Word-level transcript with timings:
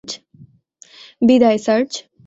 বিদায়, 1.21 1.59
সার্জ। 1.65 1.91